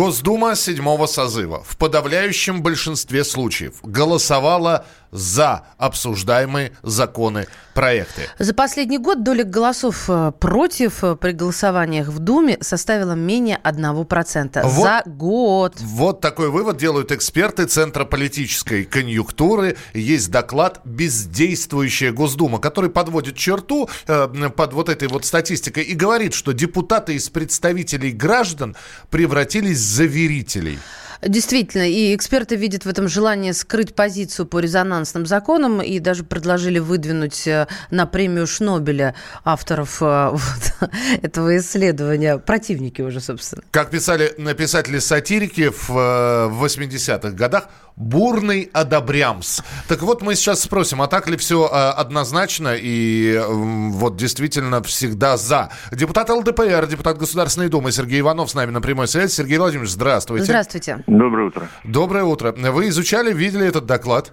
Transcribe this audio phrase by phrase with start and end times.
[0.00, 1.62] Госдума седьмого созыва.
[1.62, 7.48] В подавляющем большинстве случаев голосовала за обсуждаемые законы
[7.80, 8.28] проекты.
[8.38, 14.62] За последний год доля голосов э, против э, при голосованиях в Думе составила менее 1%.
[14.64, 15.74] Вот, за год.
[15.80, 19.78] Вот такой вывод делают эксперты Центра политической конъюнктуры.
[19.94, 26.34] Есть доклад «Бездействующая Госдума», который подводит черту э, под вот этой вот статистикой и говорит,
[26.34, 28.76] что депутаты из представителей граждан
[29.08, 30.78] превратились в заверителей.
[31.22, 36.78] Действительно, и эксперты видят в этом желание скрыть позицию по резонансным законам и даже предложили
[36.78, 40.90] выдвинуть э, на премию Шнобеля авторов э, вот,
[41.22, 42.38] этого исследования.
[42.38, 43.62] Противники уже, собственно.
[43.70, 49.62] Как писали написатели-сатирики в 80-х э, годах, бурный одобрямс.
[49.88, 55.70] Так вот, мы сейчас спросим, а так ли все однозначно и вот действительно всегда за?
[55.92, 59.32] Депутат ЛДПР, депутат Государственной Думы Сергей Иванов с нами на прямой связи.
[59.32, 60.44] Сергей Владимирович, здравствуйте.
[60.44, 61.04] Здравствуйте.
[61.06, 61.68] Доброе утро.
[61.84, 62.52] Доброе утро.
[62.52, 64.32] Вы изучали, видели этот доклад?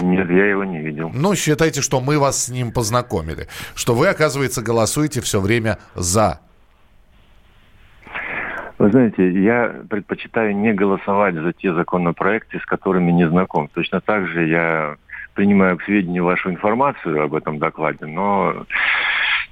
[0.00, 1.10] Нет, я его не видел.
[1.12, 3.48] Ну, считайте, что мы вас с ним познакомили.
[3.74, 6.40] Что вы, оказывается, голосуете все время за.
[8.78, 13.68] Вы знаете, я предпочитаю не голосовать за те законопроекты, с которыми не знаком.
[13.74, 14.96] Точно так же я
[15.34, 18.66] принимаю к сведению вашу информацию об этом докладе, но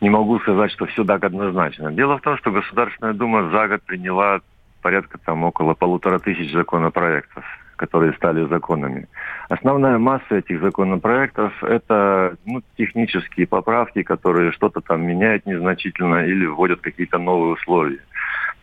[0.01, 1.93] не могу сказать, что все так однозначно.
[1.93, 4.41] Дело в том, что Государственная Дума за год приняла
[4.81, 9.09] порядка там около полутора тысяч законопроектов, которые стали законами.
[9.49, 16.81] Основная масса этих законопроектов– это ну, технические поправки, которые что-то там меняют незначительно или вводят
[16.81, 18.01] какие-то новые условия.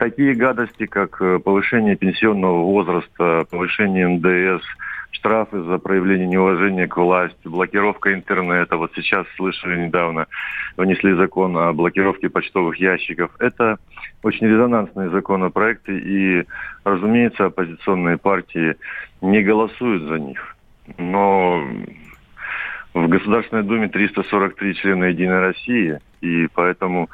[0.03, 4.61] Такие гадости, как э, повышение пенсионного возраста, повышение НДС–
[5.11, 8.75] штрафы за проявление неуважения к власти, блокировка интернета.
[8.75, 10.27] Вот сейчас слышали недавно,
[10.75, 13.31] внесли закон о блокировке почтовых ящиков.
[13.39, 13.77] Это
[14.23, 16.43] очень резонансные законопроекты, и,
[16.83, 18.75] разумеется, оппозиционные партии
[19.21, 20.57] не голосуют за них.
[20.97, 21.65] Но
[22.93, 27.09] в Государственной Думе 343 члена Единой России, и поэтому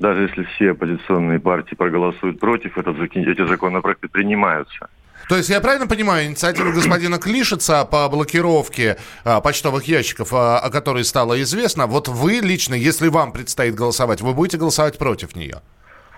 [0.00, 4.88] даже если все оппозиционные партии проголосуют против, этот, эти законопроекты принимаются.
[5.28, 10.70] То есть я правильно понимаю, инициатива господина Клишица по блокировке а, почтовых ящиков, а, о
[10.70, 15.60] которой стало известно, вот вы лично, если вам предстоит голосовать, вы будете голосовать против нее?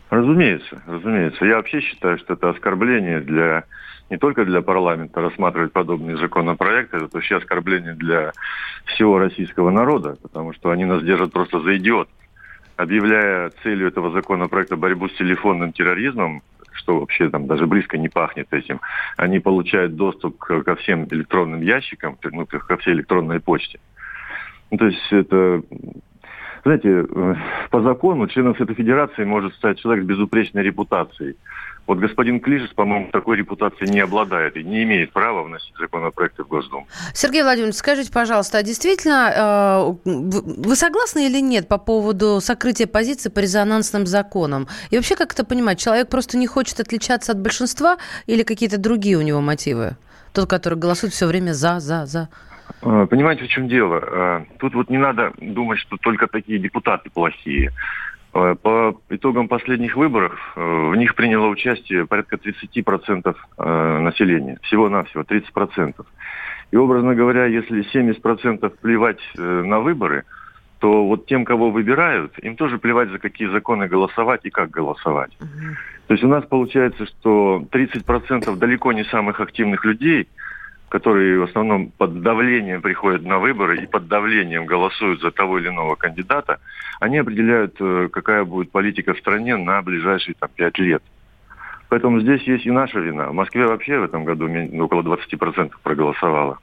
[0.08, 1.44] Разумеется, разумеется.
[1.44, 3.64] Я вообще считаю, что это оскорбление для
[4.10, 8.32] не только для парламента рассматривать подобные законопроекты, это вообще оскорбление для
[8.84, 12.08] всего российского народа, потому что они нас держат просто за идиот.
[12.76, 18.52] Объявляя целью этого законопроекта борьбу с телефонным терроризмом, что вообще там даже близко не пахнет
[18.52, 18.80] этим.
[19.16, 23.78] Они получают доступ ко всем электронным ящикам, ну, ко всей электронной почте.
[24.70, 25.62] Ну, то есть это
[26.64, 27.34] знаете, э,
[27.70, 31.36] по закону членом этой федерации может стать человек с безупречной репутацией.
[31.86, 36.48] Вот господин Клишес, по-моему, такой репутации не обладает и не имеет права вносить законопроекты в
[36.48, 36.86] Госдуму.
[37.12, 43.30] Сергей Владимирович, скажите, пожалуйста, а действительно э, вы согласны или нет по поводу сокрытия позиции
[43.30, 44.68] по резонансным законам?
[44.90, 49.18] И вообще, как это понимать, человек просто не хочет отличаться от большинства или какие-то другие
[49.18, 49.96] у него мотивы?
[50.32, 52.28] Тот, который голосует все время за, за, за.
[52.82, 54.00] Э, понимаете, в чем дело?
[54.02, 57.70] Э, тут вот не надо думать, что только такие депутаты плохие.
[58.34, 63.36] Э, по итогам последних выборов в них приняло участие порядка 30%
[64.02, 64.58] населения.
[64.62, 66.04] Всего-навсего 30%.
[66.70, 70.24] И, образно говоря, если 70% плевать на выборы,
[70.78, 75.30] то вот тем, кого выбирают, им тоже плевать, за какие законы голосовать и как голосовать.
[75.38, 75.76] Угу.
[76.08, 80.28] То есть у нас получается, что 30% далеко не самых активных людей–
[80.92, 85.68] которые в основном под давлением приходят на выборы и под давлением голосуют за того или
[85.68, 86.58] иного кандидата,
[87.00, 91.02] они определяют, э, какая будет политика в стране на ближайшие там, пять лет.
[91.88, 93.28] Поэтому здесь есть и наша вина.
[93.28, 94.50] В Москве вообще в этом году
[94.84, 96.58] около 20% проголосовало.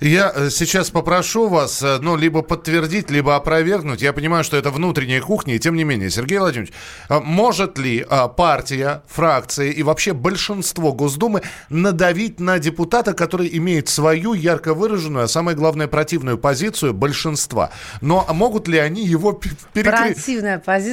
[0.00, 4.02] Я э, сейчас попрошу вас, э, ну, либо подтвердить, либо опровергнуть.
[4.02, 6.72] Я понимаю, что это внутренняя кухня, и тем не менее, Сергей Владимирович,
[7.08, 8.06] э, может ли
[8.36, 15.28] партия, фракция и вообще большинство Госдумы надавить на депутата, который имеет свою ярко выраженную, а
[15.28, 17.70] самое главное, противную позицию большинства?
[18.00, 20.14] Но могут ли они его перекре...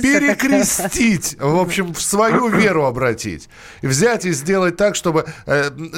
[0.01, 3.49] перекрестить, в общем, в свою веру обратить?
[3.81, 5.25] Взять и сделать так, чтобы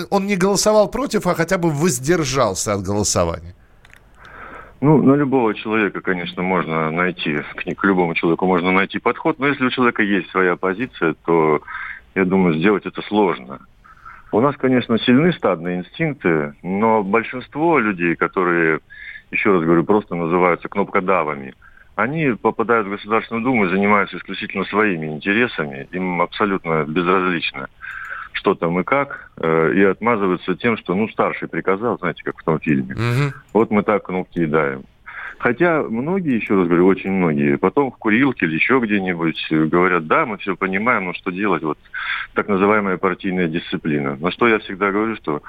[0.09, 3.55] он не голосовал против, а хотя бы воздержался от голосования?
[4.81, 9.47] Ну, на любого человека, конечно, можно найти, к, к любому человеку можно найти подход, но
[9.47, 11.61] если у человека есть своя позиция, то,
[12.15, 13.59] я думаю, сделать это сложно.
[14.33, 18.79] У нас, конечно, сильны стадные инстинкты, но большинство людей, которые,
[19.31, 21.53] еще раз говорю, просто называются кнопкодавами,
[21.95, 27.69] они попадают в Государственную Думу и занимаются исключительно своими интересами, им абсолютно безразлично–
[28.43, 32.43] что там и как, э, и отмазываются тем, что, ну, старший приказал, знаете, как в
[32.43, 32.93] том фильме.
[32.93, 33.33] Угу.
[33.53, 34.83] Вот мы так кнопки и даем.
[35.39, 40.25] Хотя многие, еще раз говорю, очень многие, потом в курилке или еще где-нибудь говорят, да,
[40.25, 41.63] мы все понимаем, но что делать?
[41.63, 41.77] Вот
[42.33, 44.17] так называемая партийная дисциплина.
[44.17, 45.41] На что я всегда говорю, что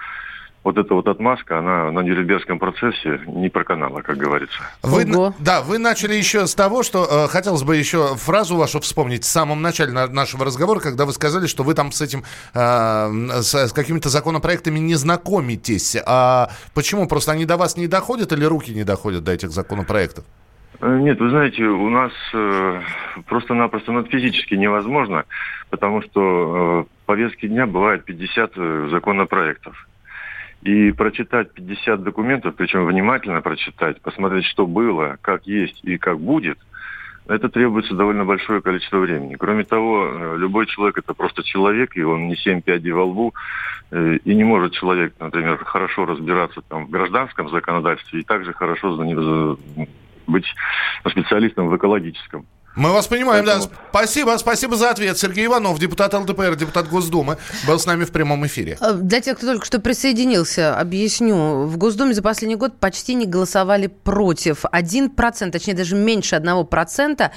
[0.64, 4.58] вот эта вот отмазка, она на Нюрнбергском процессе не проканала, как говорится.
[4.82, 5.04] Вы,
[5.38, 9.26] да, вы начали еще с того, что э, хотелось бы еще фразу вашу вспомнить в
[9.26, 12.24] самом начале нашего разговора, когда вы сказали, что вы там с этим,
[12.54, 15.96] э, с, с какими-то законопроектами не знакомитесь.
[16.06, 17.06] А почему?
[17.06, 20.24] Просто они до вас не доходят или руки не доходят до этих законопроектов?
[20.80, 22.80] Э, нет, вы знаете, у нас э,
[23.26, 25.24] просто-напросто ну, физически невозможно,
[25.68, 29.86] потому что э, повестки дня бывает 50 э, законопроектов.
[30.64, 36.58] И прочитать 50 документов, причем внимательно прочитать, посмотреть, что было, как есть и как будет,
[37.26, 39.34] это требуется довольно большое количество времени.
[39.34, 43.34] Кроме того, э, любой человек это просто человек, и он не семь пядей во лбу,
[43.90, 48.96] э, и не может человек, например, хорошо разбираться там, в гражданском законодательстве и также хорошо
[50.26, 50.46] быть
[51.06, 52.46] специалистом в экологическом.
[52.76, 53.66] Мы вас понимаем, Поэтому...
[53.66, 53.78] да.
[53.90, 55.16] Спасибо, спасибо за ответ.
[55.16, 57.38] Сергей Иванов, депутат ЛДПР, депутат Госдумы,
[57.68, 58.76] был с нами в прямом эфире.
[58.80, 61.66] Э, для тех, кто только что присоединился, объясню.
[61.66, 64.64] В Госдуме за последний год почти не голосовали против.
[64.72, 67.30] Один процент, точнее даже меньше одного процента,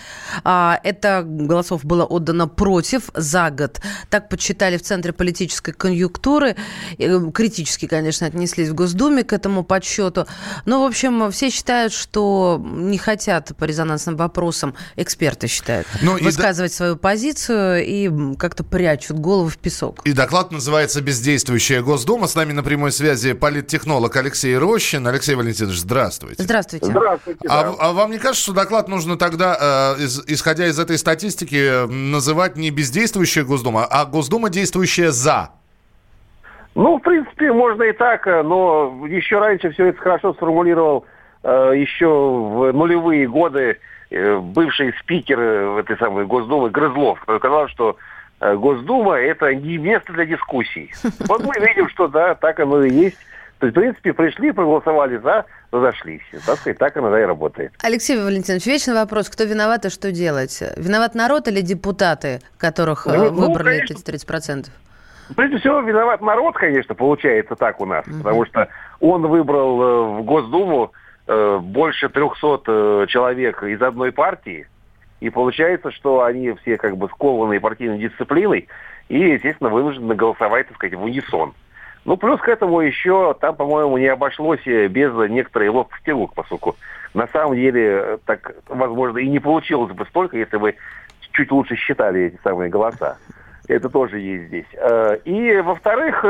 [0.43, 3.79] а, это голосов было отдано против за год.
[4.09, 6.55] Так подсчитали в Центре политической конъюнктуры.
[6.97, 10.25] Э, критически, конечно, отнеслись в Госдуме к этому подсчету.
[10.65, 16.17] Но, в общем, все считают, что не хотят по резонансным вопросам эксперты эксперты считают, ну,
[16.17, 16.75] высказывать и...
[16.75, 19.99] свою позицию и как-то прячут голову в песок.
[20.05, 22.27] И доклад называется «Бездействующая Госдума».
[22.27, 25.07] С нами на прямой связи политтехнолог Алексей Рощин.
[25.07, 26.43] Алексей Валентинович, здравствуйте.
[26.43, 26.85] Здравствуйте.
[26.85, 27.47] Здравствуйте.
[27.47, 27.69] А, да.
[27.69, 31.87] а, а вам не кажется, что доклад нужно тогда, э, из, исходя из этой статистики,
[31.87, 35.51] называть не «Бездействующая Госдума», а «Госдума, действующая за»?
[36.75, 41.05] Ну, в принципе, можно и так, но еще раньше все это хорошо сформулировал
[41.43, 43.75] э, еще в нулевые годы Э,
[44.09, 47.97] бывший спикер э, этой самой Госдумы Грызлов сказал, что
[48.39, 50.93] э, Госдума– это не место для дискуссий.
[51.27, 53.17] Вот мы видим, что да, так оно и есть.
[53.59, 56.21] То есть, в принципе, пришли, проголосовали за, разошлись.
[56.45, 57.73] Так, сказать, так оно да и работает.
[57.81, 59.29] Алексей Валентинович, вечный вопрос.
[59.29, 60.61] Кто виноват и что делать?
[60.77, 64.67] Виноват народ или депутаты, которых ну, выбрали ну, конечно, эти 30%?
[65.35, 68.05] Прежде всего, виноват народ, конечно, получается так у нас.
[68.07, 68.17] Угу.
[68.19, 68.69] Потому что
[68.99, 74.67] он выбрал в Госдуму Э, больше 300 э, человек из одной партии,
[75.19, 78.67] и получается, что они все как бы скованы партийной дисциплиной
[79.09, 81.53] и, естественно, вынуждены голосовать, так сказать, в унисон.
[82.05, 86.77] Ну, плюс к этому еще там, по-моему, не обошлось без некоторой ловкости рук, поскольку
[87.13, 90.75] на самом деле так, возможно, и не получилось бы столько, если бы
[91.31, 93.17] чуть лучше считали эти самые голоса.
[93.67, 94.67] Это тоже есть здесь.
[94.75, 96.21] Э, и, во-вторых,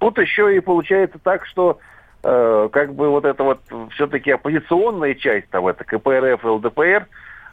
[0.00, 1.78] тут еще и получается так, что
[2.22, 3.60] Э, как бы вот эта вот
[3.92, 7.06] все-таки оппозиционная часть, там это КПРФ и ЛДПР,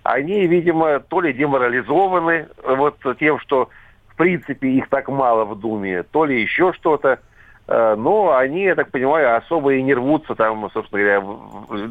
[0.04, 3.70] они, видимо, то ли деморализованы вот тем, что
[4.10, 7.20] в принципе их так мало в Думе, то ли еще что-то.
[7.68, 11.20] Э, но они, я так понимаю, особо и не рвутся там, собственно говоря,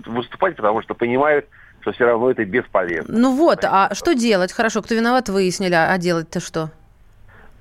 [0.06, 1.46] выступать, потому что понимают,
[1.80, 3.16] что все равно это бесполезно.
[3.16, 4.52] Ну вот, а что делать?
[4.52, 6.70] Хорошо, кто виноват, выяснили, а делать-то что?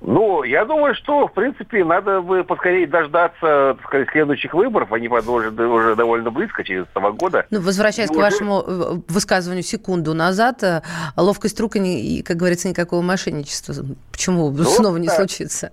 [0.05, 4.91] Ну, я думаю, что, в принципе, надо бы поскорее дождаться так сказать, следующих выборов.
[4.91, 7.45] Они продолжат уже довольно близко, через два года.
[7.51, 10.81] Ну, возвращаясь ну, к вашему э, высказыванию секунду назад, э,
[11.15, 13.73] ловкость рук и, как говорится, никакого мошенничества.
[14.11, 15.13] Почему ну, снова не да.
[15.13, 15.71] случится?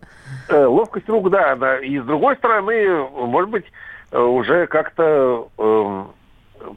[0.48, 1.80] Э, ловкость рук, да, да.
[1.80, 3.64] И с другой стороны, может быть,
[4.12, 5.48] уже как-то...
[5.58, 6.04] Э,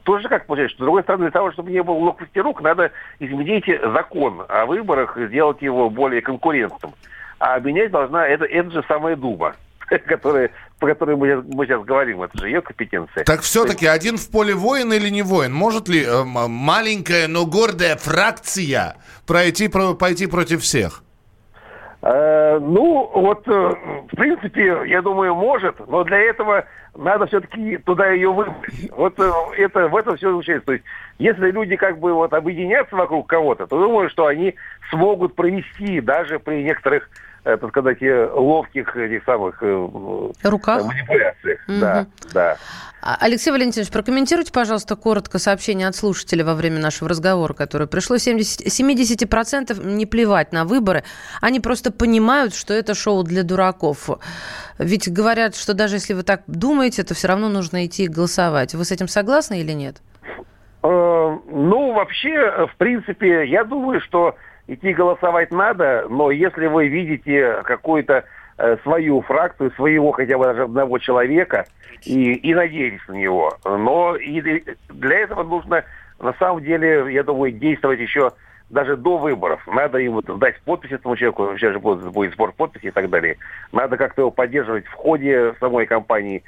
[0.02, 2.90] тоже как получается, что с другой стороны, для того, чтобы не было ловкости рук, надо
[3.20, 6.94] изменить закон о выборах, сделать его более конкурентным
[7.44, 9.54] а обвинять должна это, это же самая Дума
[10.06, 13.22] которая, по которой мы, мы сейчас говорим, это же ее компетенция.
[13.24, 15.52] Так все-таки один в поле воин или не воин?
[15.52, 18.96] Может ли э, маленькая, но гордая фракция
[19.26, 21.02] пройти, про, пойти против всех?
[22.00, 23.74] Э, ну, вот, э,
[24.10, 26.64] в принципе, я думаю, может, но для этого
[26.96, 28.90] надо все-таки туда ее выбрать.
[28.92, 30.66] Вот э, это, в этом все заключается.
[30.66, 30.84] То есть,
[31.18, 34.54] если люди как бы вот объединятся вокруг кого-то, то думаю, что они
[34.90, 37.08] смогут провести даже при некоторых
[37.44, 37.98] так сказать,
[38.32, 39.88] ловких этих самых э,
[40.42, 40.84] Руках?
[40.84, 41.60] манипуляциях.
[41.68, 41.78] Угу.
[41.78, 42.56] Да, да.
[43.06, 48.16] А, Алексей Валентинович, прокомментируйте, пожалуйста, коротко сообщение от слушателя во время нашего разговора, которое пришло.
[48.16, 51.04] 70, 70% не плевать на выборы.
[51.42, 54.08] Они просто понимают, что это шоу для дураков.
[54.78, 58.74] Ведь говорят, что даже если вы так думаете, то все равно нужно идти голосовать.
[58.74, 59.96] Вы с этим согласны или нет?
[60.82, 64.34] Э, ну, вообще, в принципе, я думаю, что
[64.66, 68.24] идти голосовать надо, но если вы видите какую-то
[68.58, 71.66] э, свою фракцию, своего хотя бы даже одного человека
[72.04, 73.56] и, и надеялись на него.
[73.64, 74.40] Но и
[74.88, 75.84] для этого нужно,
[76.20, 78.32] на самом деле, я думаю, действовать еще
[78.70, 79.60] даже до выборов.
[79.66, 83.36] Надо ему дать подпись этому человеку, сейчас же будет, сбор подписей и так далее.
[83.72, 86.42] Надо как-то его поддерживать в ходе самой кампании.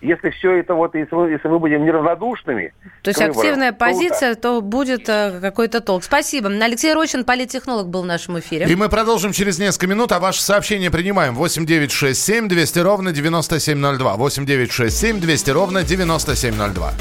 [0.00, 2.72] Если все это вот, если мы, если мы будем неравнодушными...
[3.02, 6.04] То есть выборам, активная позиция, то, то будет э, какой-то толк.
[6.04, 6.48] Спасибо.
[6.48, 8.66] Алексей Рочин, политтехнолог, был в нашем эфире.
[8.66, 11.34] И мы продолжим через несколько минут, а ваше сообщение принимаем.
[11.34, 14.16] 8 9 6 7 200 ровно 9702.
[14.16, 16.92] 8 9 6 7 200 ровно 9702.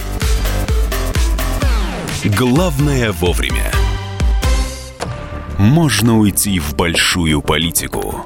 [2.38, 3.72] Главное вовремя
[5.60, 8.26] можно уйти в большую политику.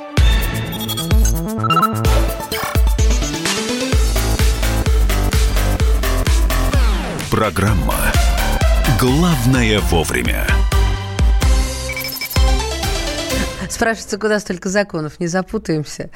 [7.31, 7.95] Программа
[8.99, 10.45] «Главное вовремя».
[13.69, 16.09] Спрашивается, куда столько законов, не запутаемся.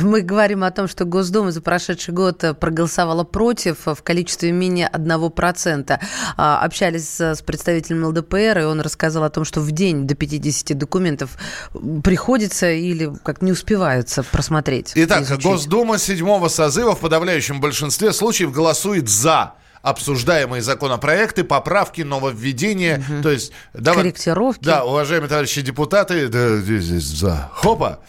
[0.00, 6.00] Мы говорим о том, что Госдума за прошедший год проголосовала против в количестве менее 1%.
[6.38, 10.78] А, общались с представителем ЛДПР, и он рассказал о том, что в день до 50
[10.78, 11.36] документов
[12.02, 14.92] приходится или как не успеваются просмотреть.
[14.94, 15.44] Итак, изучить.
[15.44, 23.22] Госдума седьмого созыва в подавляющем большинстве случаев голосует «за» обсуждаемые законопроекты, поправки, нововведения, угу.
[23.22, 23.52] то есть...
[23.74, 24.64] Давай, Корректировки.
[24.64, 28.00] Да, уважаемые товарищи депутаты, да, здесь за, хопа,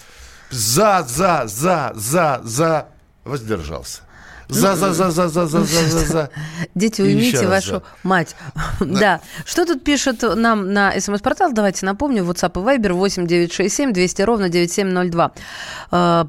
[0.50, 2.88] за, за, за, за, за,
[3.26, 4.05] воздержался.
[4.48, 6.30] За, за, за, за, за, за, за, за, за.
[6.76, 8.36] Дети, уймите вашу мать.
[8.80, 9.22] Да.
[9.46, 11.52] Что тут пишет нам на смс-портал?
[11.54, 12.24] Давайте напомню.
[12.24, 15.32] WhatsApp и Viber 8 967 200 ровно 9702.
[15.92, 16.28] А,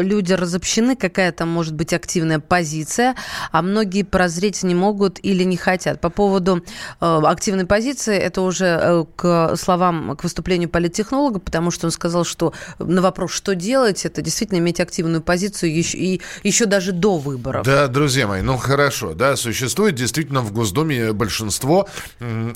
[0.00, 3.14] люди разобщены, какая там может быть активная позиция,
[3.50, 6.00] а многие прозреть не могут или не хотят.
[6.00, 6.64] По поводу
[7.00, 12.24] э, активной позиции, это уже э, к словам, к выступлению политтехнолога, потому что он сказал,
[12.24, 17.18] что на вопрос, что делать, это действительно иметь активную позицию еще, и еще даже до
[17.18, 17.66] выборов выборов.
[17.66, 21.88] Да, друзья мои, ну хорошо, да, существует действительно в Госдуме большинство,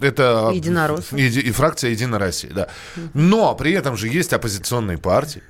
[0.00, 1.12] это Единорос.
[1.12, 2.68] И, и фракция Единая Россия, да.
[3.14, 5.42] Но при этом же есть оппозиционные партии.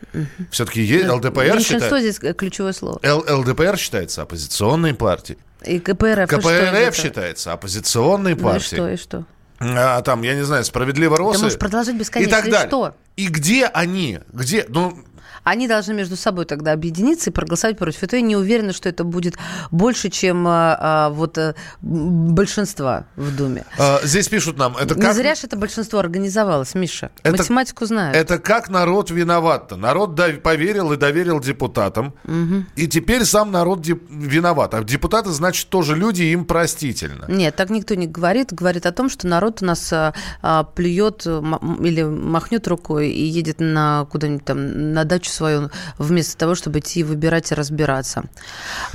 [0.51, 2.99] Все-таки есть ЛДПР Меньшинство считает, здесь э, ключевое слово.
[3.03, 5.39] Л, ЛДПР считается оппозиционной партией.
[5.65, 6.29] И КПРФ.
[6.29, 8.81] КПРФ считается оппозиционной партией.
[8.81, 9.25] Ну и что, и что?
[9.59, 11.39] А, там, я не знаю, справедливо Росы.
[11.39, 12.29] Ты можешь продолжать бесконечно.
[12.29, 12.67] И так далее.
[12.67, 12.95] И что?
[13.17, 14.21] И где они?
[14.33, 14.67] Где?
[14.69, 14.99] Ну,
[15.47, 18.03] они должны между собой тогда объединиться и проголосовать против.
[18.03, 19.37] И то я не уверена, что это будет
[19.71, 23.65] больше, чем а, а, вот а, большинства в Думе.
[23.79, 25.05] А, здесь пишут нам, это как...
[25.05, 27.13] Не зря же это большинство организовалось, Миша.
[27.23, 28.13] Это, Математику знаю.
[28.13, 29.77] Это как народ виноват-то?
[29.77, 30.41] Народ дов...
[30.41, 32.65] поверил и доверил депутатам, угу.
[32.75, 34.03] и теперь сам народ деп...
[34.11, 34.75] виноват.
[34.75, 37.25] А депутаты, значит, тоже люди, им простительно.
[37.29, 38.53] Нет, так никто не говорит.
[38.53, 40.13] Говорит о том, что народ у нас а,
[40.43, 46.55] а плюет или махнет рукой и едет на куда-нибудь там на дачу свою, вместо того,
[46.55, 48.25] чтобы идти выбирать и разбираться.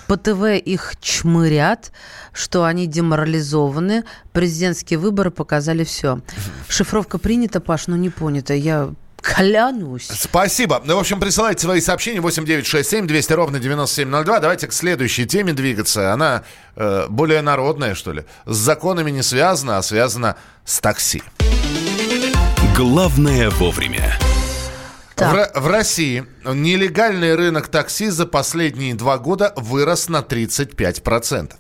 [0.08, 1.92] По ТВ их чмырят,
[2.34, 4.04] что они деморализованы.
[4.34, 6.22] Президентские выборы показали все.
[6.68, 8.54] Шифровка принята, Паш, но не понята.
[8.54, 10.10] Я Клянусь.
[10.12, 10.82] Спасибо.
[10.84, 14.40] Ну, в общем, присылайте свои сообщения 8967 200 ровно 9702.
[14.40, 16.12] Давайте к следующей теме двигаться.
[16.12, 16.44] Она
[16.76, 18.26] э, более народная, что ли.
[18.46, 21.22] С законами не связана, а связана с такси.
[22.76, 24.18] Главное вовремя.
[25.22, 31.54] В, в России нелегальный рынок такси за последние два года вырос на 35%.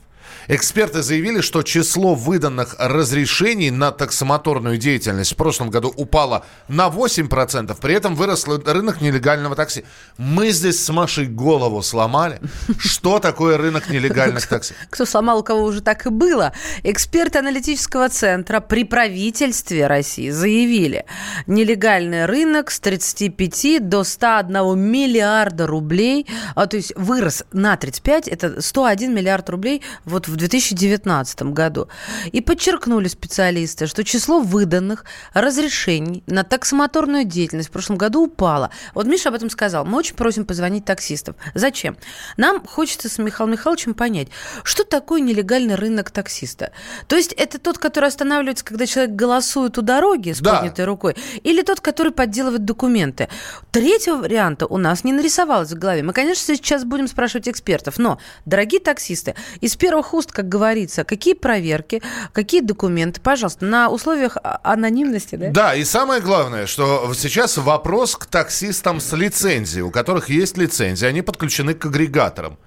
[0.53, 7.77] Эксперты заявили, что число выданных разрешений на таксомоторную деятельность в прошлом году упало на 8%,
[7.79, 9.86] при этом вырос рынок нелегального такси.
[10.17, 12.41] Мы здесь с Машей голову сломали.
[12.77, 14.74] Что такое рынок нелегальных такси?
[14.89, 16.51] Кто сломал, у кого уже так и было.
[16.84, 21.05] Эксперты аналитического центра при правительстве России заявили,
[21.48, 28.62] нелегальный рынок с 35 до 101 миллиарда рублей, а, то есть вырос на 35, это
[28.62, 31.88] 101 миллиард рублей вот в 2019 году.
[32.31, 38.69] И подчеркнули специалисты, что число выданных разрешений на таксомоторную деятельность в прошлом году упало.
[38.93, 39.86] Вот Миша об этом сказал.
[39.86, 41.36] Мы очень просим позвонить таксистов.
[41.53, 41.98] Зачем?
[42.38, 44.27] Нам хочется с Михаилом Михайловичем понять,
[44.63, 46.71] что такое нелегальный рынок таксиста.
[47.07, 50.55] То есть это тот, который останавливается, когда человек голосует у дороги с да.
[50.55, 53.29] поднятой рукой, или тот, который подделывает документы.
[53.71, 56.03] Третьего варианта у нас не нарисовалось в голове.
[56.03, 61.34] Мы, конечно, сейчас будем спрашивать экспертов, но, дорогие таксисты, из первых уст, как говорится, какие
[61.34, 62.01] проверки,
[62.34, 65.50] какие документы, пожалуйста, на условиях а, анонимности, да?
[65.51, 71.10] Да, и самое главное, что сейчас вопрос к таксистам с лицензией, у которых есть лицензия,
[71.10, 72.60] они подключены к агрегаторам.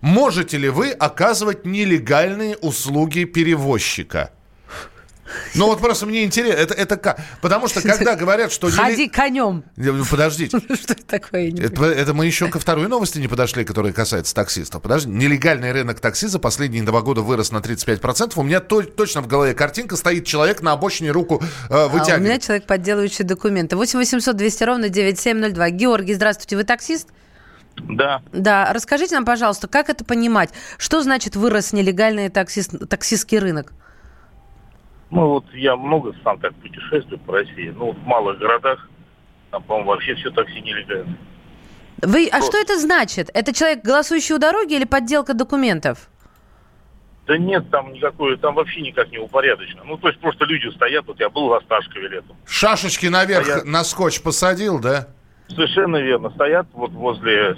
[0.00, 4.30] Можете ли вы оказывать нелегальные услуги перевозчика?
[5.54, 7.20] Ну вот просто мне интересно, это, это как?
[7.40, 8.70] Потому что когда говорят, что...
[8.70, 9.14] Ходи нелег...
[9.14, 9.64] конем.
[10.10, 10.58] Подождите.
[10.74, 11.50] Что это такое?
[11.50, 14.82] Это, это мы еще ко второй новости не подошли, которая касается таксистов.
[14.82, 18.32] Подожди, нелегальный рынок такси за последние два года вырос на 35%.
[18.36, 22.14] У меня то, точно в голове картинка, стоит человек на обочине руку э, вытягивает.
[22.14, 23.76] А у меня человек, подделывающий документы.
[23.76, 25.70] 8 800 200 ровно 9702.
[25.70, 27.08] Георгий, здравствуйте, вы таксист?
[27.76, 28.22] Да.
[28.32, 30.50] Да, расскажите нам, пожалуйста, как это понимать?
[30.78, 33.72] Что значит вырос нелегальный таксист, таксистский рынок?
[35.10, 37.72] Ну вот я много сам так путешествую по России.
[37.74, 38.88] Ну вот в малых городах
[39.50, 41.16] там, по-моему, вообще все такси нелегально.
[42.02, 43.30] Вы, а что это значит?
[43.34, 46.08] Это человек, голосующий у дороги или подделка документов?
[47.26, 49.82] Да нет, там никакой, там вообще никак не упорядочено.
[49.84, 52.36] Ну, то есть просто люди стоят, вот я был в Осташкове летом.
[52.46, 53.64] Шашечки наверх стоят...
[53.64, 55.08] на скотч посадил, да?
[55.48, 56.30] Совершенно верно.
[56.30, 57.56] Стоят вот возле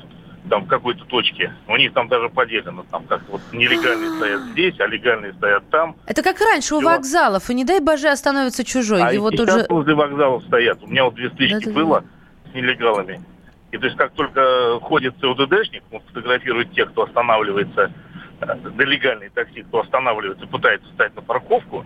[0.49, 1.53] там какой-то точке.
[1.69, 5.97] У них там даже поделено, там как вот нелегальные стоят здесь, а легальные стоят там.
[6.07, 9.03] Это как раньше у вокзалов, и не дай боже остановится чужой.
[9.03, 9.67] А Его и тут же...
[9.69, 10.83] возле вокзалов стоят.
[10.83, 12.05] У меня вот две стычки да, было
[12.51, 13.23] с нелегалами.
[13.71, 17.93] И то есть как только ходит ЦУДДшник, он фотографирует тех, кто останавливается,
[18.41, 21.85] э, нелегальный такси, кто останавливается, пытается встать на парковку,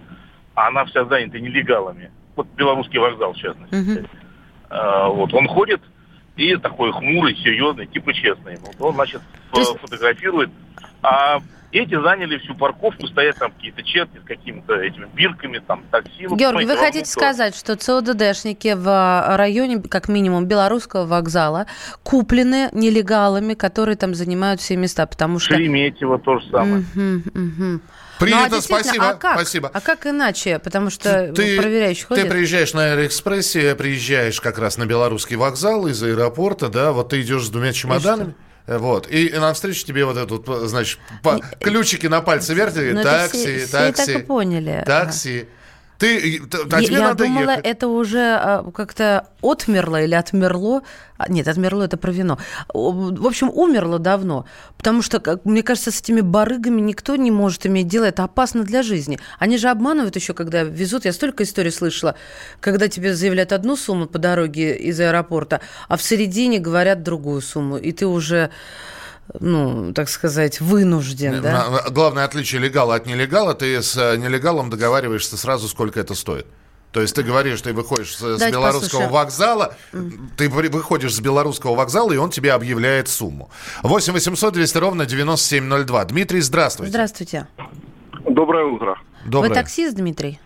[0.55, 2.11] а она вся занята нелегалами.
[2.37, 3.75] Вот белорусский вокзал, в частности.
[3.75, 4.09] Угу.
[4.71, 5.81] А, вот он ходит,
[6.37, 8.57] и такой хмурый, серьезный, типа честный.
[8.57, 9.21] Вот он, значит,
[9.55, 9.79] есть...
[9.79, 10.51] фотографирует.
[11.03, 16.27] А эти заняли всю парковку, стоят там какие-то черти с какими-то этими бирками, там, такси.
[16.29, 17.21] Ну, Георгий, вы хотите что...
[17.21, 21.67] сказать, что ЦОДДшники в районе, как минимум, белорусского вокзала
[22.03, 25.55] куплены нелегалами, которые там занимают все места, потому что...
[25.55, 26.85] Шереметьево то же самое.
[26.95, 27.81] Угу, угу.
[28.19, 29.09] Принято, ну, а спасибо.
[29.11, 29.35] А как?
[29.35, 29.71] спасибо.
[29.73, 30.59] А как иначе?
[30.59, 32.25] Потому что ты, проверяющий ходит.
[32.25, 37.21] Ты приезжаешь на Аэроэкспрессе, приезжаешь как раз на белорусский вокзал из аэропорта, да, вот ты
[37.23, 38.35] идешь с двумя чемоданами.
[38.67, 39.11] Вот.
[39.11, 42.95] И, навстречу тебе вот этот, значит, по, ключики на пальце вертят.
[42.95, 44.13] Ну, такси, все, такси.
[44.13, 44.83] Так и поняли.
[44.87, 45.49] Такси.
[45.99, 47.67] Ты, а я, я думала, ехать.
[47.67, 50.83] это уже а, как-то отмерло или отмерло.
[51.17, 52.39] А, нет, отмерло это про вино.
[52.73, 54.45] В общем, умерло давно.
[54.77, 58.05] Потому что, как, мне кажется, с этими барыгами никто не может иметь дело.
[58.05, 59.21] Это опасно для жизни.
[59.39, 61.05] Они же обманывают еще, когда везут.
[61.05, 62.17] Я столько историй слышала,
[62.61, 67.77] когда тебе заявляют одну сумму по дороге из аэропорта, а в середине говорят другую сумму.
[67.77, 68.51] И ты уже
[69.41, 71.85] ну, так сказать, вынужден, да?
[71.91, 76.47] Главное отличие легала от нелегала, ты с э, нелегалом договариваешься сразу, сколько это стоит.
[76.93, 79.11] То есть ты говоришь, ты выходишь с, с белорусского послушаем.
[79.11, 79.77] вокзала,
[80.37, 83.51] ты выходишь с белорусского вокзала, и он тебе объявляет сумму.
[83.83, 86.05] 8 800 200 ровно 9702.
[86.05, 86.91] Дмитрий, здравствуйте.
[86.91, 87.49] Здравствуйте.
[88.29, 88.97] Доброе утро.
[89.27, 89.49] Доброе.
[89.49, 90.39] Вы таксист, Дмитрий?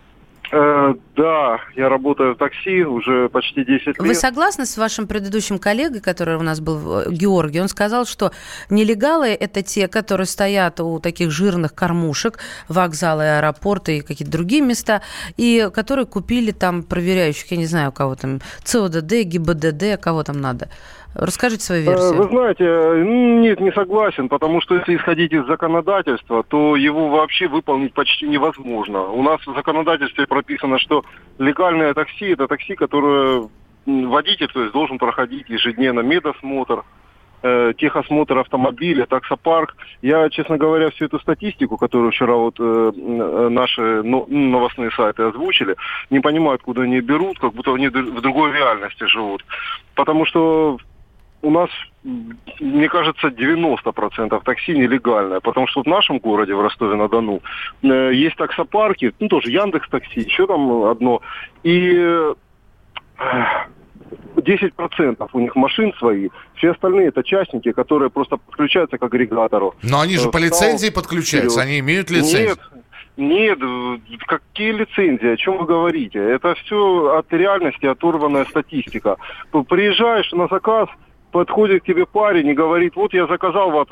[0.51, 3.99] Э, да, я работаю в такси уже почти 10 лет.
[3.99, 7.61] Вы согласны с вашим предыдущим коллегой, который у нас был, э, Георгий?
[7.61, 8.31] Он сказал, что
[8.69, 15.01] нелегалы– это те, которые стоят у таких жирных кормушек, вокзалы, аэропорты и какие-то другие места,
[15.37, 20.41] и которые купили там проверяющих, я не знаю, у кого там, ЦОДД, ГИБДД, кого там
[20.41, 20.69] надо.
[21.15, 22.17] Расскажите свою версию.
[22.17, 27.93] Вы знаете, нет, не согласен, потому что если исходить из законодательства, то его вообще выполнить
[27.93, 29.03] почти невозможно.
[29.03, 31.03] У нас в законодательстве прописано, что
[31.39, 33.49] легальное такси– это такси, которое
[33.85, 36.83] водитель то есть, должен проходить ежедневно медосмотр,
[37.41, 39.75] э, техосмотр автомобиля, таксопарк.
[40.01, 42.91] Я, честно говоря, всю эту статистику, которую вчера вот э,
[43.49, 45.75] наши но, новостные сайты озвучили,
[46.09, 49.43] не понимаю, откуда они берут, как будто они в другой реальности живут.
[49.95, 50.77] Потому что
[51.41, 51.69] у нас,
[52.03, 57.41] мне кажется, 90% такси нелегальное, потому что в нашем городе, в Ростове-на-Дону,
[57.81, 61.21] э, есть таксопарки, ну, тоже Яндекс Такси, еще там одно,
[61.63, 62.33] и
[64.35, 69.75] 10% у них машин свои, все остальные это частники, которые просто подключаются к агрегатору.
[69.83, 72.57] Но они же э, по лицензии подключаются, они имеют лицензию.
[73.17, 76.19] Нет, нет, какие лицензии, о чем вы говорите?
[76.19, 79.17] Это все от реальности оторванная статистика.
[79.51, 80.87] Приезжаешь на заказ,
[81.31, 83.87] подходит к тебе парень и говорит, вот я заказал вас,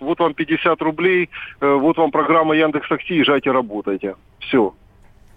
[0.00, 1.30] вот вам 50 рублей,
[1.60, 4.16] э, вот вам программа Яндекс Такси, езжайте работайте.
[4.40, 4.74] Все.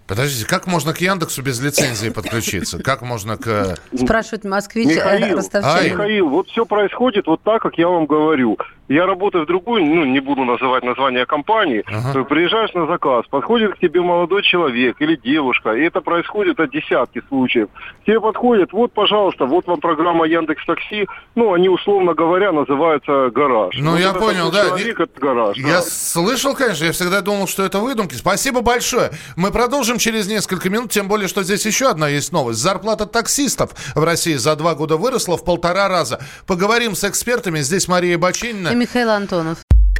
[0.07, 2.79] Подождите, как можно к Яндексу без лицензии подключиться?
[2.79, 3.77] Как можно к...
[3.95, 8.57] Спрашивает москвич э, Михаил, Михаил, вот все происходит вот так, как я вам говорю.
[8.89, 11.83] Я работаю в другой, ну, не буду называть название компании.
[11.87, 12.25] Ага.
[12.25, 17.21] Приезжаешь на заказ, подходит к тебе молодой человек или девушка, и это происходит от десятки
[17.29, 17.69] случаев.
[18.05, 23.73] тебе подходит, вот, пожалуйста, вот вам программа Яндекс Такси, ну, они, условно говоря, называются гараж.
[23.79, 24.65] Ну, вот я понял, да.
[24.65, 25.57] Человек, это гараж.
[25.57, 25.81] Я да.
[25.81, 28.15] слышал, конечно, я всегда думал, что это выдумки.
[28.15, 29.11] Спасибо большое.
[29.37, 32.59] Мы продолжим через несколько минут, тем более, что здесь еще одна есть новость.
[32.59, 36.19] Зарплата таксистов в России за два года выросла в полтора раза.
[36.45, 37.61] Поговорим с экспертами.
[37.61, 39.59] Здесь Мария Бачинина и Михаил Антонов.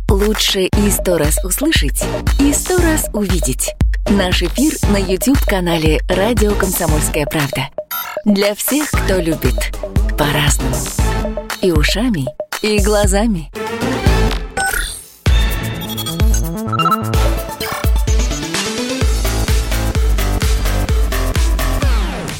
[0.09, 2.03] Лучше и сто раз услышать,
[2.39, 3.73] и сто раз увидеть.
[4.09, 7.69] Наш эфир на YouTube-канале «Радио Комсомольская правда».
[8.25, 9.75] Для всех, кто любит
[10.17, 10.75] по-разному.
[11.61, 12.25] И ушами,
[12.61, 13.49] и глазами.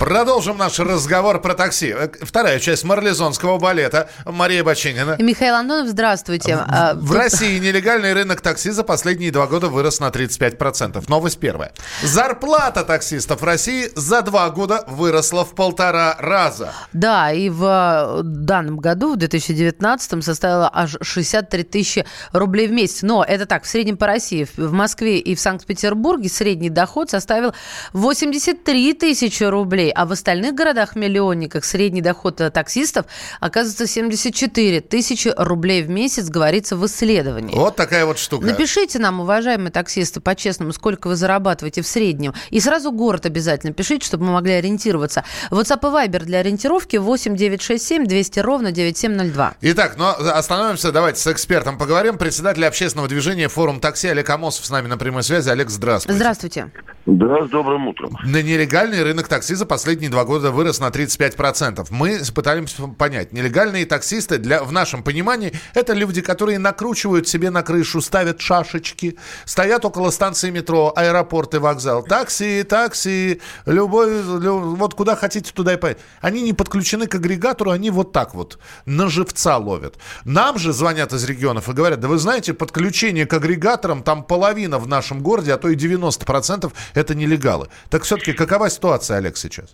[0.00, 1.94] Продолжим наш разговор про такси.
[1.94, 4.08] Э, вторая часть марлезонского балета.
[4.24, 5.16] Мария Бачинина.
[5.18, 6.56] Михаил Антонов, здравствуйте.
[6.56, 7.16] В, а, в Тут...
[7.16, 11.04] России нелегальный рынок такси за последние два года вырос на 35%.
[11.08, 11.72] Новость первая.
[12.02, 16.72] Зарплата таксистов в России за два года выросла в полтора раза.
[16.94, 23.02] Да, и в э, данном году, в 2019, составила аж 63 тысячи рублей в месяц.
[23.02, 24.48] Но это так, в среднем по России.
[24.56, 27.52] В Москве и в Санкт-Петербурге средний доход составил
[27.92, 33.06] 83 тысячи рублей рублей, а в остальных городах-миллионниках средний доход таксистов
[33.40, 37.54] оказывается 74 тысячи рублей в месяц, говорится в исследовании.
[37.54, 38.46] Вот такая вот штука.
[38.46, 42.34] Напишите нам, уважаемые таксисты, по-честному, сколько вы зарабатываете в среднем.
[42.50, 45.24] И сразу город обязательно пишите, чтобы мы могли ориентироваться.
[45.50, 49.54] WhatsApp и Viber для ориентировки 8 967 200 ровно 9702.
[49.60, 52.18] Итак, но ну, остановимся, давайте с экспертом поговорим.
[52.18, 55.48] Председатель общественного движения «Форум такси» Олег Амосов с нами на прямой связи.
[55.50, 56.16] Олег, здравствуйте.
[56.16, 56.70] Здравствуйте.
[57.06, 58.16] Да, с добрым утром.
[58.24, 61.86] На нелегальный рынок такси за последние два года вырос на 35%.
[61.90, 67.62] Мы пытаемся понять, нелегальные таксисты, для, в нашем понимании, это люди, которые накручивают себе на
[67.62, 72.02] крышу, ставят шашечки, стоят около станции метро, аэропорт и вокзал.
[72.02, 76.04] Такси, такси, любой, любой вот куда хотите, туда и поедете.
[76.20, 79.96] Они не подключены к агрегатору, они вот так вот на живца ловят.
[80.24, 84.78] Нам же звонят из регионов и говорят, да вы знаете, подключение к агрегаторам, там половина
[84.78, 87.68] в нашем городе, а то и 90% это нелегалы.
[87.88, 89.69] Так все-таки какова ситуация, Олег, сейчас?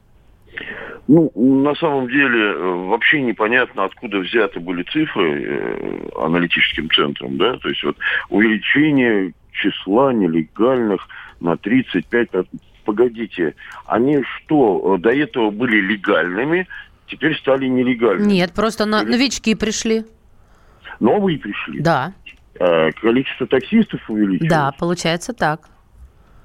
[1.08, 7.56] Ну, на самом деле, э, вообще непонятно, откуда взяты были цифры э, аналитическим центром, да,
[7.58, 7.96] то есть вот
[8.28, 11.06] увеличение числа нелегальных
[11.40, 12.48] на 35,
[12.84, 13.54] погодите,
[13.86, 16.66] они что, э, до этого были легальными,
[17.06, 18.32] теперь стали нелегальными?
[18.32, 20.04] Нет, просто на, новички пришли.
[20.98, 21.80] Новые пришли?
[21.80, 22.14] Да.
[22.58, 24.50] А, количество таксистов увеличилось?
[24.50, 25.68] Да, получается так.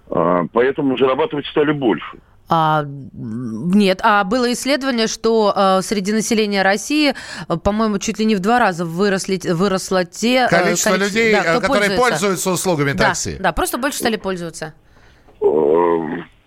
[0.10, 2.20] А, поэтому зарабатывать стали больше.
[2.54, 7.16] А, нет, а было исследование, что а, среди населения России,
[7.48, 10.50] а, по-моему, чуть ли не в два раза выросли, выросло те...
[10.50, 12.02] Количество, количество людей, да, которые пользуется.
[12.02, 13.38] пользуются услугами да, такси.
[13.40, 14.74] Да, просто больше стали пользоваться.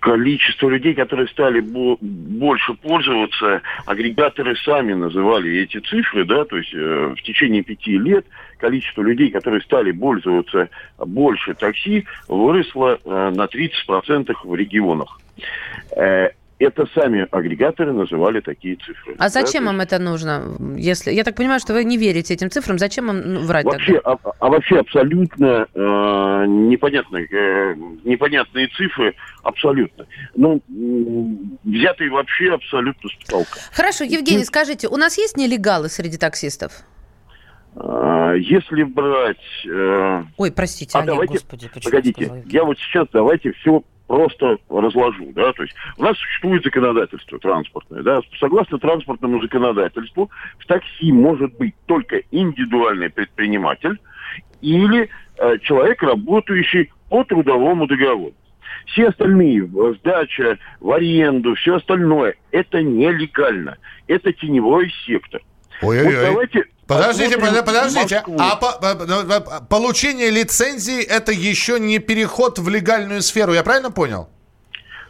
[0.05, 7.15] Количество людей, которые стали больше пользоваться, агрегаторы сами называли эти цифры, да, то есть э,
[7.17, 8.27] в течение пяти лет
[8.59, 15.19] количество людей, которые стали пользоваться больше такси, выросло э, на 30% в регионах.
[15.97, 16.29] Э,
[16.65, 19.15] это сами агрегаторы называли такие цифры.
[19.19, 19.73] А зачем да?
[19.73, 20.57] им это нужно?
[20.77, 24.01] Если я так понимаю, что вы не верите этим цифрам, зачем им ну, врать вообще,
[24.01, 24.19] тогда?
[24.25, 27.75] А, а вообще абсолютно э, непонятно, э,
[28.05, 30.07] непонятные цифры, абсолютно.
[30.35, 30.61] Ну,
[31.65, 33.61] взятые вообще абсолютно с потолка.
[33.73, 36.73] Хорошо, Евгений, скажите, у нас есть нелегалы среди таксистов?
[37.77, 39.37] А, если брать...
[39.69, 40.23] Э...
[40.37, 45.53] Ой, простите, а Олег, давайте, господи, Погодите, я вот сейчас давайте все просто разложу, да,
[45.53, 51.75] то есть у нас существует законодательство транспортное, да, согласно транспортному законодательству в такси может быть
[51.87, 53.99] только индивидуальный предприниматель
[54.61, 58.35] или э, человек, работающий по трудовому договору.
[58.87, 63.79] Все остальные, сдача, в аренду, все остальное, это нелегально.
[64.07, 65.41] Это теневой сектор.
[65.81, 66.15] Ой-ой-ой.
[66.15, 68.23] Вот давайте, Подождите, подождите.
[68.39, 74.29] А по, по, получение лицензии это еще не переход в легальную сферу, я правильно понял?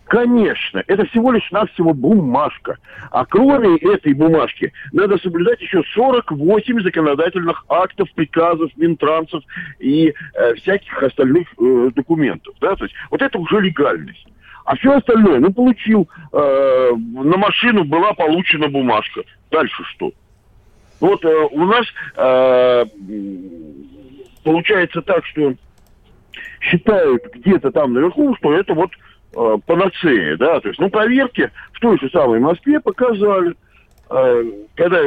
[0.06, 2.76] Конечно, это всего лишь навсего бумажка.
[3.10, 9.42] А кроме этой бумажки надо соблюдать еще 48 законодательных актов, приказов, минтрансов
[9.78, 12.54] и э, всяких остальных э, документов.
[12.60, 12.76] Да?
[12.76, 14.26] То есть вот это уже легальность.
[14.64, 19.22] А все остальное, ну, получил, э, на машину была получена бумажка.
[19.50, 20.12] Дальше что?
[21.00, 22.84] Вот э, у нас э,
[24.42, 25.54] получается так, что
[26.60, 28.90] считают где-то там наверху, что это вот
[29.34, 33.54] э, панацея, да, то есть, ну, проверки в той же самой Москве показали,
[34.10, 35.00] э, когда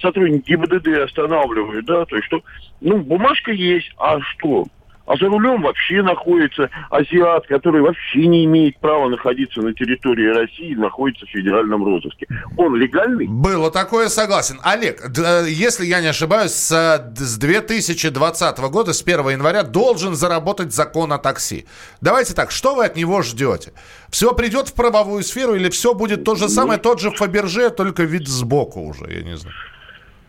[0.00, 2.42] сотрудники ГИБДД останавливают, да, то есть, что,
[2.80, 4.66] ну, бумажка есть, а что?
[5.06, 10.74] А за рулем вообще находится азиат, который вообще не имеет права находиться на территории России,
[10.74, 12.26] находится в федеральном розыске.
[12.56, 13.26] Он легальный?
[13.26, 14.58] Было такое, согласен.
[14.64, 15.00] Олег,
[15.46, 21.66] если я не ошибаюсь, с 2020 года, с 1 января, должен заработать закон о такси.
[22.00, 23.72] Давайте так, что вы от него ждете?
[24.10, 28.02] Все придет в правовую сферу или все будет то же самое, тот же Фаберже, только
[28.02, 29.54] вид сбоку уже, я не знаю.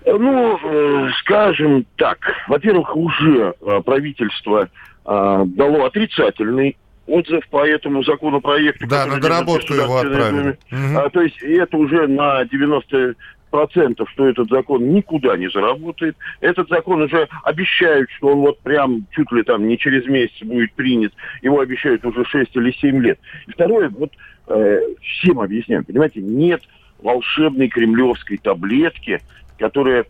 [0.07, 4.69] Ну, э, скажем так, во-первых, уже э, правительство
[5.05, 8.87] э, дало отрицательный отзыв по этому законопроекту.
[8.87, 10.57] Да, на доработку его отправили.
[10.71, 10.99] Угу.
[10.99, 13.15] А, то есть это уже на 90
[13.49, 16.15] процентов, что этот закон никуда не заработает.
[16.41, 20.73] Этот закон уже обещают, что он вот прям чуть ли там не через месяц будет
[20.73, 21.13] принят.
[21.41, 23.19] Его обещают уже 6 или 7 лет.
[23.47, 24.11] И второе, вот
[24.47, 26.61] э, всем объясняем, понимаете, нет
[27.01, 29.21] волшебной кремлевской таблетки,
[29.57, 30.05] которые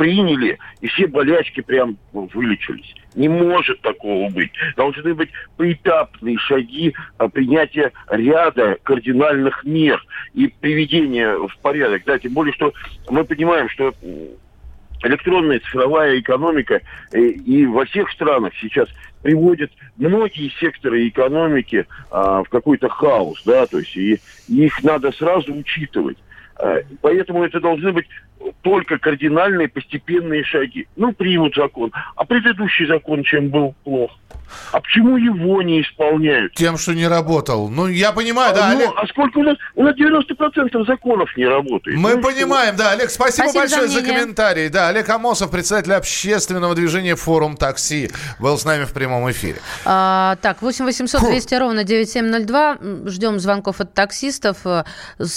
[0.00, 2.94] приняли, и все болячки прям вылечились.
[3.14, 4.50] Не может такого быть.
[4.74, 5.28] Должны быть
[5.58, 10.02] поэтапные шаги а, принятия ряда кардинальных мер
[10.32, 12.04] и приведения в порядок.
[12.06, 12.72] Да, тем более, что
[13.10, 13.92] мы понимаем, что
[15.02, 16.80] электронная цифровая экономика
[17.12, 18.88] э, и во всех странах сейчас
[19.22, 25.12] приводит многие секторы экономики а, в какой-то хаос, да, то есть и, и их надо
[25.12, 26.16] сразу учитывать.
[26.62, 28.06] А, поэтому это должны быть
[28.62, 30.86] только кардинальные постепенные шаги.
[30.96, 31.92] Ну, примут закон.
[32.16, 34.10] А предыдущий закон чем был плох?
[34.72, 36.54] А почему его не исполняют?
[36.54, 37.68] Тем, что не работал.
[37.68, 38.90] Ну, я понимаю, а, да, ну, Олег.
[38.96, 39.56] А сколько у нас?
[39.76, 41.96] У нас 90% законов не работает.
[41.96, 42.84] Мы ну, понимаем, что?
[42.84, 42.90] да.
[42.92, 44.68] Олег, спасибо, спасибо большое за, за комментарий.
[44.68, 49.58] Да, Олег Амосов, председатель общественного движения «Форум такси», был с нами в прямом эфире.
[49.84, 52.78] А, так, 8 800 200 ровно 9702.
[53.06, 54.58] Ждем звонков от таксистов.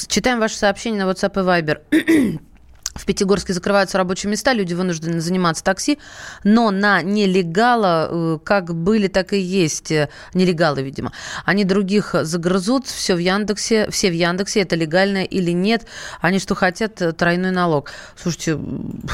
[0.08, 2.40] Читаем ваши сообщения на WhatsApp и Viber.
[2.96, 5.98] В Пятигорске закрываются рабочие места, люди вынуждены заниматься такси,
[6.44, 11.12] но на нелегала э, как были, так и есть э, нелегалы, видимо.
[11.44, 15.88] Они других загрызут, все в Яндексе, все в Яндексе, это легально или нет.
[16.22, 17.90] Они что хотят, э, тройной налог.
[18.16, 18.60] Слушайте,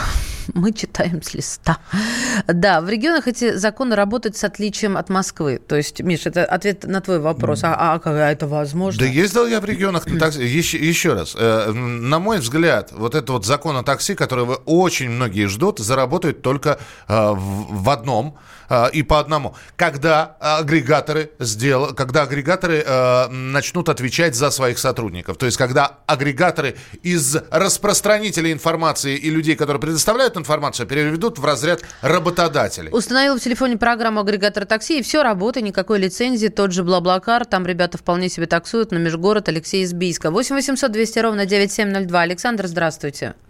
[0.53, 1.77] мы читаем с листа.
[2.47, 5.61] Да, в регионах эти законы работают с отличием от Москвы.
[5.65, 7.63] То есть, Миш, это ответ на твой вопрос.
[7.63, 8.99] А, а как это возможно?
[8.99, 10.43] Да ездил я в регионах на такси.
[10.45, 15.47] Еще, еще раз, на мой взгляд, вот это вот закон закона такси, которого очень многие
[15.47, 18.36] ждут, заработает только э, в, в одном
[18.69, 19.55] э, и по одному.
[19.75, 25.38] Когда агрегаторы сделают, когда агрегаторы э, начнут отвечать за своих сотрудников.
[25.38, 31.82] То есть, когда агрегаторы из распространителей информации и людей, которые предоставляют информацию, переведут в разряд
[32.01, 32.89] работодателей.
[32.91, 37.67] Установил в телефоне программу агрегатора такси, и все, работа, никакой лицензии, тот же Блаблакар, там
[37.67, 40.32] ребята вполне себе таксуют на межгород Алексей Избийска.
[40.32, 42.21] 8 800 200 ровно 9702.
[42.21, 43.36] Александр, здравствуйте.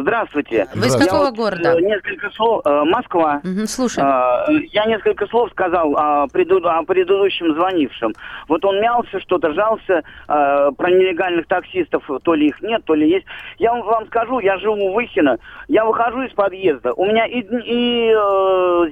[0.00, 0.68] здравствуйте.
[0.74, 1.72] Вы из какого города?
[1.72, 2.62] Э, несколько слов.
[2.64, 3.40] Э, Москва.
[3.42, 4.02] Угу, слушай.
[4.72, 8.12] Я несколько слов сказал о, преду, о предыдущем звонившем.
[8.48, 13.08] Вот он мялся, что-то жался э, про нелегальных таксистов, то ли их нет, то ли
[13.08, 13.26] есть.
[13.58, 18.12] Я вам скажу, я живу в Выхино, я выхожу из подъезда, у меня и, и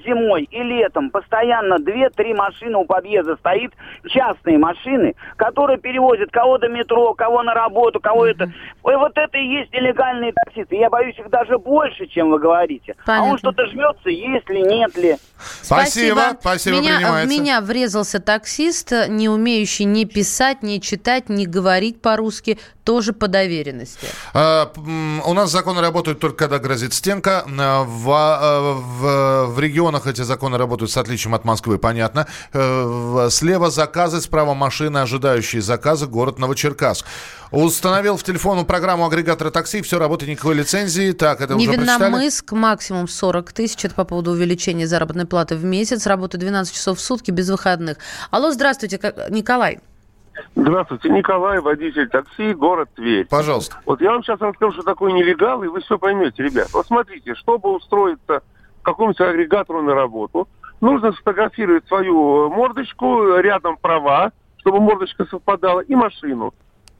[0.05, 3.73] зимой, и летом постоянно две-три машины у подъезда стоит,
[4.07, 8.51] частные машины, которые перевозят кого до метро, кого на работу, кого это.
[8.83, 10.77] Ой, вот это и есть нелегальные таксисты таксисты.
[10.77, 12.95] Я боюсь их даже больше, чем вы говорите.
[13.05, 13.29] Понятно.
[13.29, 15.17] А он что-то жмется, есть ли, нет ли.
[15.63, 22.01] Спасибо, спасибо, меня, В меня врезался таксист, не умеющий ни писать, ни читать, ни говорить
[22.01, 24.07] по-русски, тоже по доверенности.
[24.35, 27.45] А, у нас законы работают только когда грозит стенка.
[27.47, 32.27] А, в, а, в, в регионах эти законы работают с отличием от Москвы, понятно.
[32.53, 37.07] Э, слева заказы, справа машины, ожидающие заказы, город Новочеркасск.
[37.55, 41.13] Установил в телефону программу агрегатора такси, все, работает никакой лицензии.
[41.13, 43.85] Так, это уже Невинномыск, максимум 40 тысяч.
[43.85, 46.09] Это по поводу увеличения заработной платы в месяц.
[46.09, 47.99] Работает 12 часов в сутки без выходных.
[48.33, 48.99] Алло, здравствуйте,
[49.31, 49.79] Николай.
[50.57, 53.27] Здравствуйте, Николай, водитель такси, город Тверь.
[53.27, 53.77] Пожалуйста.
[53.87, 56.71] Вот я вам сейчас расскажу, что такое нелегал, и вы все поймете, ребят.
[56.73, 58.43] Вот смотрите, чтобы устроиться
[58.83, 60.49] какому-нибудь агрегатору на работу,
[60.81, 66.53] нужно сфотографировать свою мордочку, рядом права, чтобы мордочка совпадала, и машину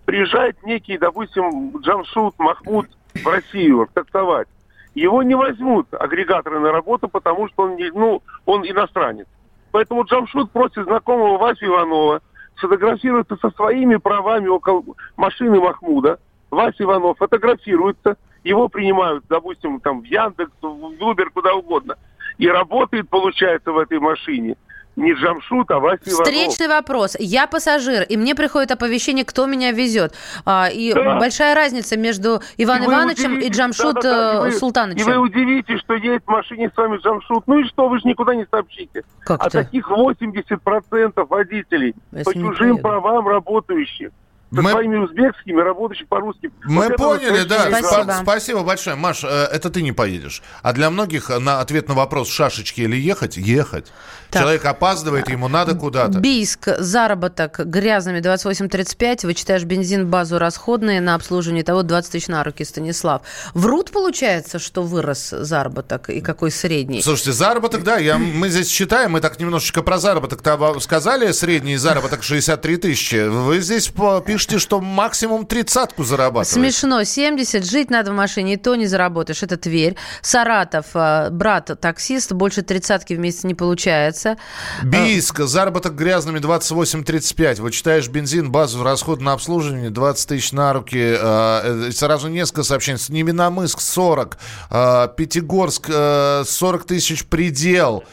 [0.05, 4.49] приезжает некий, допустим, Джамшут, Махмуд в Россию таксовать,
[4.95, 9.27] его не возьмут агрегаторы на работу, потому что он, не, ну, он иностранец.
[9.73, 12.21] Поэтому Джамшут просит знакомого Васю Иванова
[12.57, 14.85] сфотографироваться со своими правами около
[15.17, 16.21] машины Махмуда.
[16.51, 21.97] Вася Иванов фотографируется, его принимают, допустим, там в Яндекс, в Uber, куда угодно.
[22.39, 24.57] И работает, получается, в этой машине
[24.97, 26.27] не Джамшут, а Вася Иванов.
[26.27, 27.17] Встречный вопрос.
[27.19, 30.15] Я пассажир, и мне приходит оповещение, кто меня везет.
[30.45, 31.19] А, и Да.
[31.19, 35.09] большая разница между Иван И Ивановичем и Джамшут да-да-да, и э, вы- Султановичем.
[35.09, 37.45] И вы удивитесь, что едет в машине с вами Джамшут.
[37.47, 39.03] Ну и что, вы же никуда не сообщите.
[39.21, 39.65] Как а это?
[39.65, 42.83] таких 80% водителей Если по чужим поеду.
[42.83, 44.11] правам работающих.
[44.55, 46.51] Со Мы- своими узбекскими, работающими по-русски.
[46.65, 47.67] Мы Вот поняли, да.
[47.69, 47.89] Спасибо.
[48.13, 48.97] Спа- Спасибо большое.
[48.97, 50.43] Маш, э, это ты не поедешь.
[50.63, 53.93] А для многих на ответ на вопрос шашечки или ехать, ехать.
[54.31, 54.43] Так.
[54.43, 56.19] Человек опаздывает, ему надо куда-то.
[56.19, 59.25] Бийск, заработок грязными 28,35.
[59.25, 63.23] Вычитаешь бензин, базу расходные на обслуживание того 20 тысяч на руки, Станислав.
[63.55, 67.03] Врут, получается, что вырос заработок и какой средний?
[67.03, 71.77] Слушайте, заработок, да, я, мы здесь считаем, мы так немножечко про заработок -то сказали, средний
[71.77, 73.29] заработок 63 тысячи.
[73.29, 76.53] Вы здесь по- пишете, что максимум тридцатку зарабатываете.
[76.53, 79.43] Смешно, 70, жить надо в машине, и то не заработаешь.
[79.43, 79.97] Это Тверь.
[80.23, 84.37] Саратов, э, брат таксист, больше тридцатки в месяц не получается.
[84.83, 87.61] Бийск, заработок грязными 28,35.
[87.61, 90.99] Вычитаешь бензин, базу, расход на обслуживание 20 тысяч на руки.
[90.99, 92.99] э, э, Сразу несколько сообщений.
[93.09, 94.37] Невиномыск 40,
[94.71, 98.05] э, Пятигорск э, 40 тысяч предел.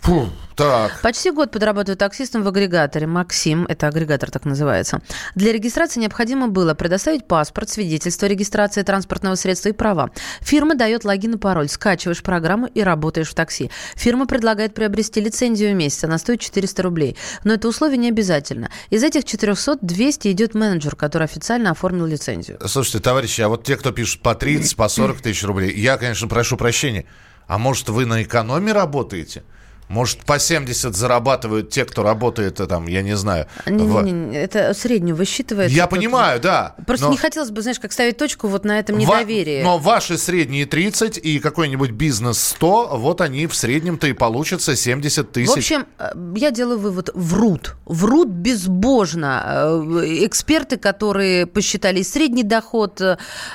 [0.00, 1.00] Фу, так.
[1.02, 3.06] Почти год подрабатываю таксистом в агрегаторе.
[3.06, 5.00] Максим, это агрегатор так называется.
[5.34, 10.10] Для регистрации необходимо было предоставить паспорт, свидетельство о регистрации транспортного средства и права.
[10.40, 11.68] Фирма дает логин и пароль.
[11.68, 13.70] Скачиваешь программу и работаешь в такси.
[13.94, 16.04] Фирма предлагает приобрести лицензию в месяц.
[16.04, 17.16] Она стоит 400 рублей.
[17.44, 18.70] Но это условие не обязательно.
[18.90, 22.58] Из этих 400 200 идет менеджер, который официально оформил лицензию.
[22.66, 26.28] Слушайте, товарищи, а вот те, кто пишут по 30, по 40 тысяч рублей, я, конечно,
[26.28, 27.04] прошу прощения.
[27.46, 29.42] А может, вы на экономе работаете?
[29.88, 33.46] Может, по 70 зарабатывают те, кто работает, э, там, я не знаю.
[33.64, 35.76] в- Не-не-не, это среднюю высчитывается.
[35.76, 36.74] Я понимаю, да.
[36.86, 39.62] Просто но- не хотелось бы, знаешь, как ставить точку вот на этом Ва- недоверии.
[39.62, 45.30] но ваши средние 30 и какой-нибудь бизнес 100, вот они в среднем-то и получатся 70
[45.30, 45.50] тысяч.
[45.54, 47.76] В общем, э, я делаю вывод, врут.
[47.84, 49.42] Врут безбожно.
[49.46, 53.00] Э, Эксперты, которые посчитали средний доход,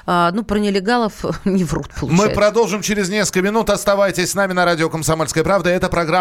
[0.06, 1.14] а, ну, про нелегалов
[1.46, 2.28] не врут, получается.
[2.30, 3.70] Мы продолжим через несколько минут.
[3.70, 5.70] Оставайтесь с нами на радио «Комсомольская правда».
[5.70, 6.21] Это программа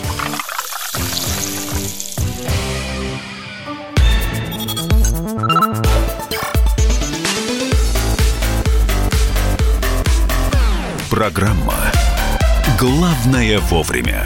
[11.21, 11.75] Программа
[12.79, 14.25] «Главное вовремя».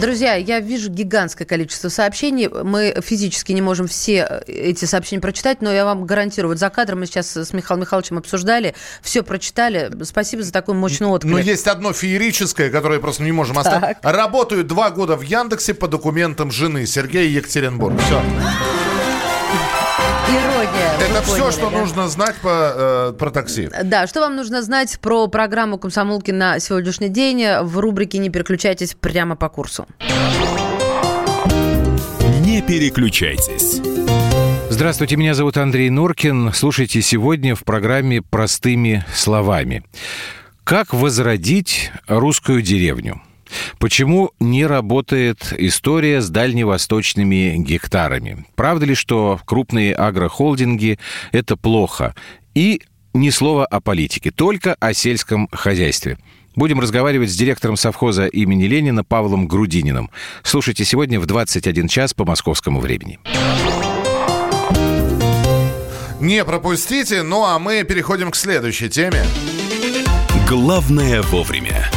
[0.00, 2.48] Друзья, я вижу гигантское количество сообщений.
[2.48, 7.00] Мы физически не можем все эти сообщения прочитать, но я вам гарантирую, вот за кадром
[7.00, 9.90] мы сейчас с Михаилом Михайловичем обсуждали, все прочитали.
[10.04, 11.32] Спасибо за такой мощный отклик.
[11.32, 13.96] Но есть одно феерическое, которое просто не можем оставить.
[14.02, 18.00] Работаю два года в Яндексе по документам жены Сергея Екатеринбург.
[18.06, 18.22] Все.
[20.28, 20.92] Ирония.
[21.00, 21.78] Это все, поняли, что да?
[21.78, 23.68] нужно знать по, э, про такси.
[23.84, 28.94] Да, что вам нужно знать про программу «Комсомолки» на сегодняшний день в рубрике «Не переключайтесь»
[28.94, 29.86] прямо по курсу.
[32.40, 33.80] Не переключайтесь.
[34.70, 36.52] Здравствуйте, меня зовут Андрей Норкин.
[36.54, 39.84] Слушайте сегодня в программе «Простыми словами».
[40.64, 43.20] Как возродить русскую деревню?
[43.78, 48.46] Почему не работает история с дальневосточными гектарами?
[48.54, 50.98] Правда ли, что крупные агрохолдинги–
[51.32, 52.14] это плохо?
[52.54, 52.82] И
[53.14, 56.18] ни слова о политике, только о сельском хозяйстве.
[56.54, 60.10] Будем разговаривать с директором совхоза имени Ленина Павлом Грудининым.
[60.42, 63.18] Слушайте сегодня в 21 час по московскому времени.
[66.20, 67.22] Не пропустите.
[67.22, 69.24] Ну а мы переходим к следующей теме.
[70.46, 71.90] Главное вовремя.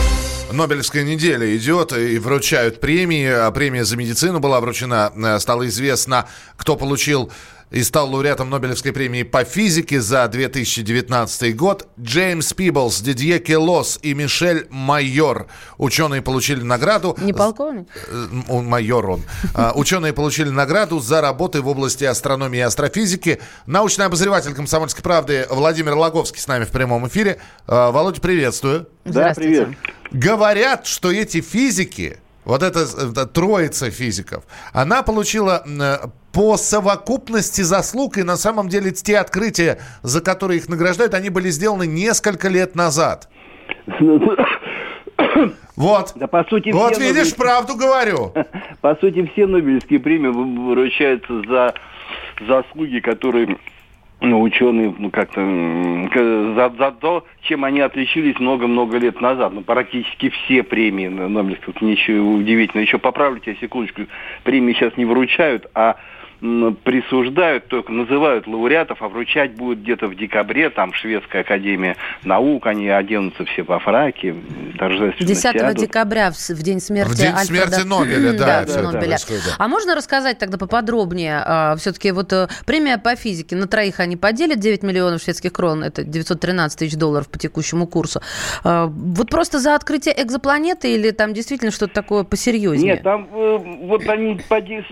[0.56, 3.28] Нобелевская неделя идет и вручают премии.
[3.28, 5.12] А Премия за медицину была вручена.
[5.16, 6.28] Э, Стало известно,
[6.58, 7.32] кто получил
[7.72, 11.88] и стал лауреатом Нобелевской премии по физике за 2019 год.
[12.00, 15.48] Джеймс Пиблс, Дидье Келос и Мишель Майор.
[15.78, 17.16] Ученые получили награду...
[17.20, 17.88] Не полковник?
[18.08, 19.24] Э, он майор он.
[19.54, 23.42] А, ученые получили награду за работы в области астрономии и астрофизики.
[23.66, 27.40] Научный обозреватель «Комсомольской правды» Владимир Логовский с нами в прямом эфире.
[27.68, 28.88] А, Володя, приветствую.
[29.06, 29.70] Да, привет.
[30.12, 34.44] Говорят, что эти физики, вот эта, эта троица физиков,
[34.74, 40.70] она получила э, по совокупности заслуг, и на самом деле те открытия, за которые их
[40.70, 43.30] награждают, они были сделаны несколько лет назад.
[45.76, 46.14] Вот.
[46.16, 47.36] Да, по сути, вот видишь, Нобель...
[47.36, 48.34] правду говорю.
[48.82, 51.74] По сути, все Нобелевские премии выручаются за
[52.48, 53.58] заслуги, которые
[54.26, 59.54] ну, ученые ну, как-то за, за то, чем они отличились много-много лет назад.
[59.54, 62.86] Ну, практически все премии Нобелевских, ничего удивительного.
[62.86, 64.04] Еще поправлю тебя секундочку,
[64.44, 65.98] премии сейчас не выручают, а
[66.84, 72.90] присуждают, только называют лауреатов, а вручать будут где-то в декабре, там Шведская академия наук, они
[72.90, 74.36] оденутся все во фраке,
[74.78, 75.76] торжественно 10 сядут.
[75.78, 77.72] декабря, в, в день смерти В день Альфреда...
[77.72, 78.66] смерти Нобеля, да.
[78.66, 79.18] да, да, Нобеля.
[79.18, 79.36] да.
[79.58, 81.42] А можно рассказать тогда поподробнее?
[81.46, 85.84] А, все-таки вот а, премия по физике, на троих они поделят 9 миллионов шведских крон,
[85.84, 88.22] это 913 тысяч долларов по текущему курсу.
[88.64, 92.94] А, вот просто за открытие экзопланеты или там действительно что-то такое посерьезнее?
[92.94, 94.40] Нет, там э, вот они,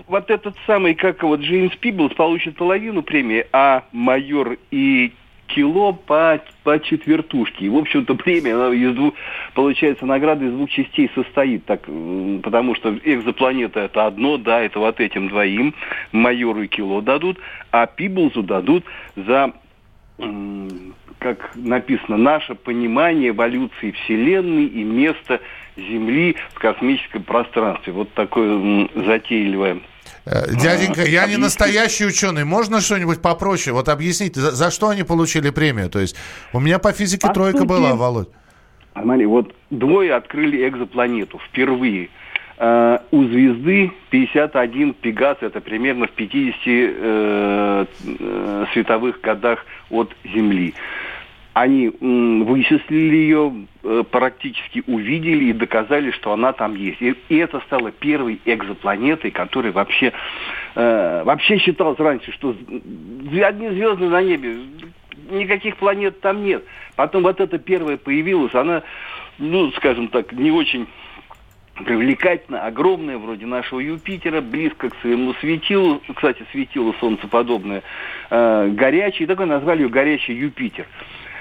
[0.08, 5.12] вот этот самый, как его, Джеймс Пиблс получит половину премии, а майор и
[5.46, 7.66] кило по, по четвертушке.
[7.66, 9.14] И, в общем-то, премия, она из двух,
[9.54, 11.64] получается, награда из двух частей состоит.
[11.66, 11.82] Так,
[12.42, 15.74] потому что экзопланета это одно, да, это вот этим двоим,
[16.12, 17.38] майору и кило дадут,
[17.70, 18.84] а Пиблзу дадут
[19.16, 19.52] за
[21.18, 25.40] как написано, наше понимание эволюции Вселенной и место
[25.76, 27.94] Земли в космическом пространстве.
[27.94, 29.78] Вот такое затейливое
[30.26, 32.44] дяденька, я не настоящий ученый.
[32.44, 33.74] Можно что-нибудь попроще?
[33.74, 35.90] Вот объясните, за, за что они получили премию?
[35.90, 36.16] То есть
[36.52, 38.28] у меня по физике по тройка сути, была, Володь.
[38.92, 42.08] Смотри, вот двое открыли экзопланету впервые.
[42.56, 50.72] Uh, у звезды 51 Пегас, это примерно в 50 uh, uh, световых годах от Земли
[51.54, 57.00] они вычислили ее, э, практически увидели и доказали, что она там есть.
[57.00, 60.12] И, и это стало первой экзопланетой, которая вообще,
[60.74, 62.56] э, вообще считалось раньше, что
[63.44, 64.56] одни звезды на небе,
[65.30, 66.64] никаких планет там нет.
[66.96, 68.82] Потом вот эта первая появилась, она,
[69.38, 70.88] ну, скажем так, не очень
[71.84, 77.82] привлекательно, огромная, вроде нашего Юпитера, близко к своему светилу, кстати, светило солнцеподобное,
[78.30, 80.86] э, горячий, такой назвали ее горячий Юпитер.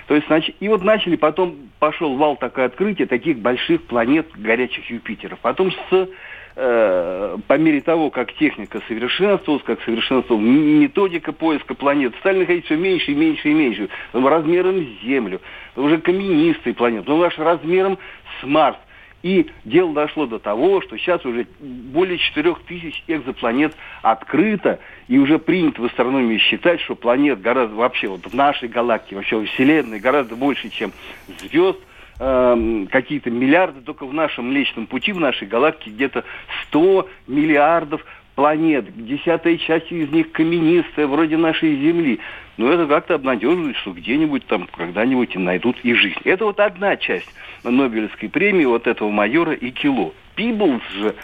[0.07, 4.89] То есть, значит, и вот начали, потом пошел вал такое открытие таких больших планет горячих
[4.89, 5.39] Юпитеров.
[5.39, 6.09] Потом с
[6.55, 12.75] э, по мере того, как техника совершенствовалась, как совершенствовалась методика поиска планет, стали находить все
[12.75, 15.41] меньше и меньше и меньше, размером с Землю,
[15.75, 17.97] уже каменистые планеты, ну, аж размером
[18.39, 18.77] с Марс–
[19.23, 25.39] и дело дошло до того, что сейчас уже более 4 тысяч экзопланет открыто, и уже
[25.39, 29.99] принято в астрономии считать, что планет гораздо вообще вот в нашей галактике, вообще в Вселенной
[29.99, 30.91] гораздо больше, чем
[31.39, 31.79] звезд,
[32.19, 36.25] э, какие-то миллиарды, только в нашем Млечном Пути, в нашей галактике где-то
[36.67, 38.05] 100 миллиардов
[38.35, 42.19] планет, десятая часть из них каменистая, вроде нашей Земли.
[42.57, 46.19] Но это как-то обнадеживает, что где-нибудь там когда-нибудь найдут и жизнь.
[46.23, 47.29] Это вот одна часть
[47.63, 50.13] Нобелевской премии вот этого майора и кило.
[50.35, 51.15] Пиблс же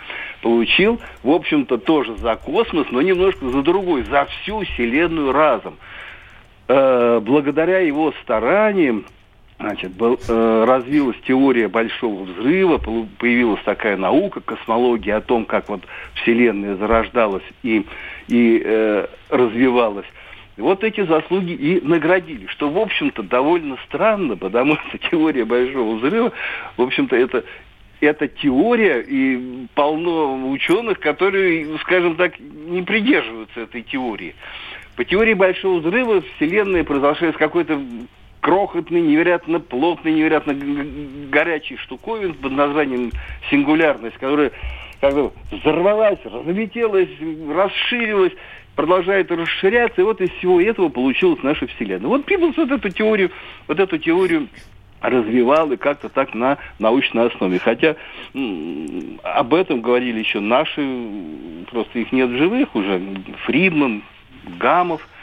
[0.42, 5.78] получил, в общем-то, тоже за космос, но немножко за другой, за всю Вселенную разом.
[6.68, 9.06] Э, благодаря его стараниям
[9.60, 15.82] Значит, был, э, развилась теория большого взрыва, появилась такая наука, космология о том, как вот
[16.16, 17.86] Вселенная зарождалась и,
[18.30, 20.06] и э, развивалась.
[20.56, 26.32] вот эти заслуги и наградили, что, в общем-то, довольно странно, потому что теория большого взрыва,
[26.78, 27.44] в общем-то, это
[28.02, 34.36] это теория, и полно ученых, которые, скажем так, не придерживаются этой теории.
[34.96, 37.82] По теории Большого Взрыва Вселенная произошла из какой-то
[38.42, 40.54] крохотный, невероятно плотный, невероятно
[41.30, 43.12] горячий штуковин под названием
[43.50, 44.52] сингулярность, которая
[45.02, 47.10] как бы взорвалась, разлетелась,
[47.50, 48.34] расширилась,
[48.76, 52.08] продолжает расширяться, и вот из всего этого получилась наша Вселенная.
[52.08, 53.32] Вот Пиблс вот эту теорию,
[53.68, 54.48] вот эту теорию
[55.02, 57.60] развивал и как-то так на научной основе.
[57.60, 57.96] Хотя
[59.24, 60.82] об этом говорили еще наши,
[61.72, 63.02] просто их нет живых уже,
[63.46, 64.04] Фридман,
[64.58, 65.08] Гамов–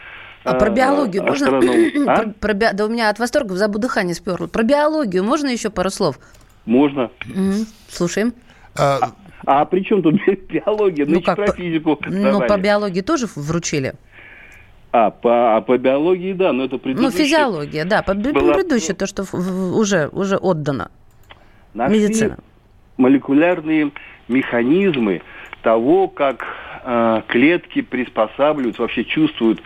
[0.47, 1.47] а про биологию а, можно?
[2.09, 2.23] А?
[2.23, 4.47] Про, про, да у меня от восторга в забу дыхание сперло.
[4.47, 6.19] Про биологию можно еще пару слов?
[6.65, 7.11] Можно.
[7.29, 7.67] Угу.
[7.89, 8.33] Слушаем.
[8.77, 9.13] А,
[9.45, 10.15] а при чем тут
[10.49, 11.07] биология?
[11.07, 11.99] Ну, как, про физику.
[12.07, 13.95] Ну, по биологии тоже вручили?
[14.93, 17.11] А, по, а по биологии, да, но это предыдущее...
[17.11, 18.55] Ну, физиология, да, по была...
[18.55, 20.91] предыдущее, то, что уже, уже отдано.
[21.75, 22.39] Нашли Медицина.
[22.97, 23.91] молекулярные
[24.29, 25.21] механизмы
[25.63, 26.47] того, как
[26.85, 29.61] э, клетки приспосабливают, вообще чувствуют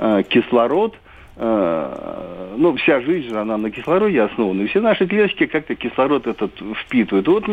[0.00, 0.96] э, кислород–
[1.42, 4.60] Э, ну, вся жизнь, она на кислороде основана.
[4.60, 7.26] И все наши клетки как-то кислород этот впитывают.
[7.28, 7.44] Вот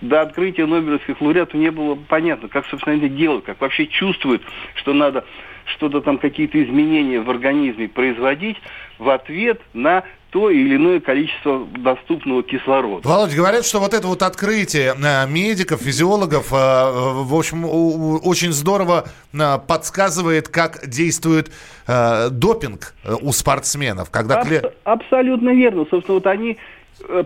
[0.00, 4.40] до открытия Нобелевских лауреатов не было понятно, как, собственно, это делают, как вообще чувствуют,
[4.76, 5.26] что надо
[5.66, 8.56] что-то там, какие-то изменения в организме производить
[8.98, 13.06] в ответ на то или иное количество доступного кислорода.
[13.06, 19.04] Володь, говорят, что вот это вот открытие э, медиков, физиологов, э, в общем, очень здорово
[19.34, 21.52] э, подсказывает, как действует
[21.86, 24.08] допинг у спортсменов.
[24.10, 24.40] Когда...
[24.40, 25.84] Аб- абсолютно верно.
[25.90, 26.56] Собственно, вот они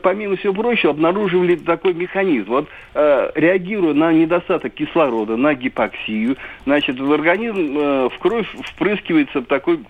[0.02, 2.48] помимо всего прочего, обнаруживали такой механизм.
[2.48, 9.42] Вот э, реагируя на недостаток кислорода, на гипоксию, значит, в организм, э, в кровь впрыскивается
[9.42, 9.80] такой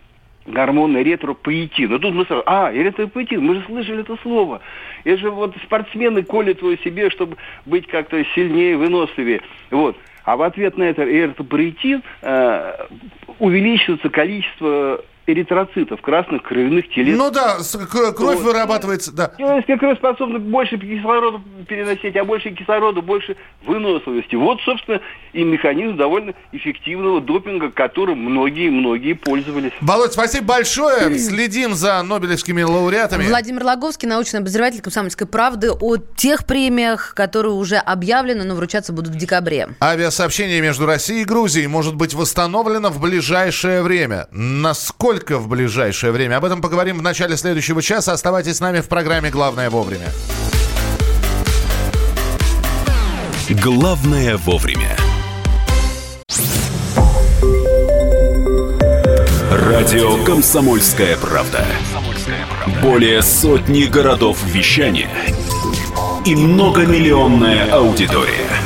[0.47, 1.90] гормон эритропоэтин.
[1.90, 4.61] Но тут мы сразу, а, эритропоэтин, мы же слышали это слово.
[5.05, 9.42] Это же вот спортсмены колят его себе, чтобы быть как-то сильнее, выносливее.
[9.70, 9.97] Вот.
[10.24, 12.86] А в ответ на это эритропоэтин э,
[13.38, 17.16] увеличивается количество эритроцитов, красных кровяных телец.
[17.16, 17.58] Ну да,
[17.90, 18.40] кровь вот.
[18.40, 19.32] вырабатывается, да.
[19.36, 24.36] Человеческая кровь способна больше кислорода переносить, а больше кислорода, больше выносливости.
[24.36, 25.00] Вот, собственно,
[25.32, 29.72] и механизм довольно эффективного допинга, которым многие-многие пользовались.
[29.80, 31.18] Володь, спасибо большое.
[31.18, 33.26] Следим за Нобелевскими лауреатами.
[33.26, 39.12] Владимир Логовский, научный обозреватель «Комсомольской правды» о тех премиях, которые уже объявлены, но вручаться будут
[39.12, 39.68] в декабре.
[39.80, 44.26] Авиасообщение между Россией и Грузией может быть восстановлено в ближайшее время.
[44.30, 46.36] Насколько только в ближайшее время.
[46.36, 48.12] Об этом поговорим в начале следующего часа.
[48.12, 50.08] Оставайтесь с нами в программе «Главное вовремя».
[53.48, 54.94] Главное вовремя.
[59.50, 61.64] Радио «Комсомольская правда».
[62.82, 65.08] Более сотни городов вещания
[66.26, 68.65] и многомиллионная аудитория.